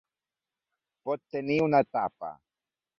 [1.09, 2.37] Pot tenir una tapa.